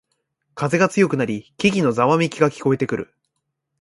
[0.55, 3.13] 風が強くなり木々のざわめきが聞こえてくる